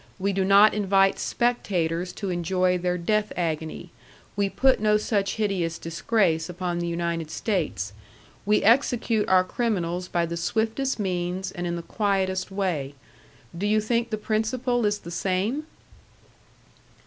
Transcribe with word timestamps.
We 0.17 0.33
do 0.33 0.43
not 0.43 0.73
invite 0.73 1.19
spectators 1.19 2.11
to 2.13 2.31
enjoy 2.31 2.79
their 2.79 2.97
death 2.97 3.31
agony. 3.37 3.91
We 4.35 4.49
put 4.49 4.79
no 4.79 4.97
such 4.97 5.35
hideous 5.35 5.77
disgrace 5.77 6.49
upon 6.49 6.79
the 6.79 6.87
United 6.87 7.29
States. 7.29 7.93
We 8.43 8.63
execute 8.63 9.29
our 9.29 9.43
criminals 9.43 10.07
by 10.07 10.25
the 10.25 10.37
swiftest 10.37 10.97
means, 10.99 11.51
and 11.51 11.67
in 11.67 11.75
the 11.75 11.83
quietest 11.83 12.49
way. 12.49 12.95
Do 13.55 13.67
you 13.67 13.79
think 13.79 14.09
the 14.09 14.17
principle 14.17 14.87
is 14.87 14.97
the 14.97 15.11
same?" 15.11 15.67